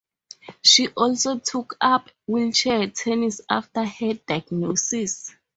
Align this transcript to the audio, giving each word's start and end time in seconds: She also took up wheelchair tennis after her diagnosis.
She 0.63 0.87
also 0.97 1.37
took 1.37 1.75
up 1.79 2.09
wheelchair 2.25 2.89
tennis 2.89 3.39
after 3.47 3.85
her 3.85 4.13
diagnosis. 4.25 5.35